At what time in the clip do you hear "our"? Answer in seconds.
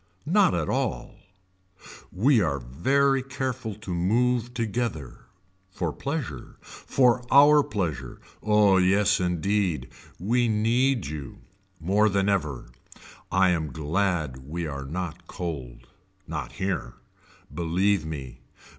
7.29-7.61